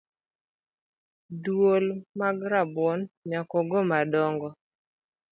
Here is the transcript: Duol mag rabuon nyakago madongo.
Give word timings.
Duol 1.43 1.85
mag 2.19 2.37
rabuon 2.51 2.99
nyakago 3.29 3.79
madongo. 3.89 4.49